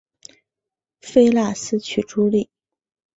[1.01, 2.49] 菲腊斯娶茱莉。